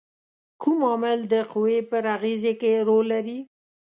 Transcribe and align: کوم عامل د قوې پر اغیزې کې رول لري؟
کوم 0.61 0.79
عامل 0.89 1.19
د 1.33 1.35
قوې 1.51 1.79
پر 1.89 2.03
اغیزې 2.15 2.53
کې 2.61 2.71
رول 2.87 3.05
لري؟ 3.13 3.39